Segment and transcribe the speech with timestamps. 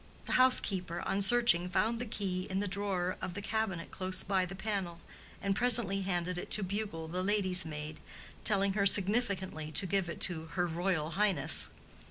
[0.25, 4.47] The housekeeper on searching found the key in the drawer of the cabinet close by
[4.47, 4.99] the panel,
[5.43, 7.99] and presently handed it to Bugle, the lady's maid,
[8.43, 11.69] telling her significantly to give it to her Royal Highness.